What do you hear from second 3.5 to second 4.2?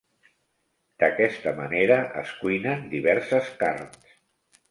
carns.